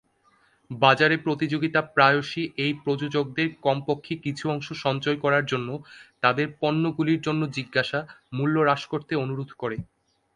[0.71, 5.69] বাজারে প্রতিযোগিতা প্রায়শই এই প্রযোজকদের কমপক্ষে কিছু অংশ সঞ্চয় করার জন্য
[6.23, 7.99] তাদের পণ্যগুলির জন্য জিজ্ঞাসা
[8.33, 9.77] মূল্য হ্রাস করতে অনুরোধ করে।